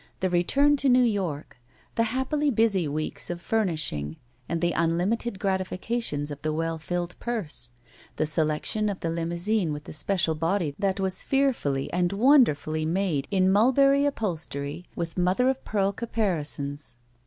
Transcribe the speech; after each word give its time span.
The 0.19 0.31
return 0.31 0.77
to 0.77 0.89
New 0.89 1.03
York. 1.03 1.57
The 1.93 2.05
happily 2.05 2.49
busy 2.49 2.87
weeks 2.87 3.29
of 3.29 3.39
furnishing 3.39 4.15
and 4.49 4.59
the 4.59 4.71
unlimited 4.71 5.37
gratifications 5.37 6.31
of 6.31 6.41
the 6.41 6.51
well 6.51 6.79
filled 6.79 7.15
purse. 7.19 7.71
The 8.15 8.25
selection 8.25 8.89
of 8.89 9.01
the 9.01 9.11
limouane 9.11 9.71
with 9.71 9.83
the 9.83 9.93
special 9.93 10.33
body 10.33 10.73
that 10.79 10.99
was 10.99 11.23
fearfully 11.23 11.93
and 11.93 12.11
wonder 12.13 12.55
fully 12.55 12.83
made 12.83 13.27
in 13.29 13.51
mulberry 13.51 14.07
upholstery 14.07 14.87
with 14.95 15.19
mother 15.19 15.49
of 15.51 15.63
pearl 15.63 15.93
caparisons. 15.93 16.95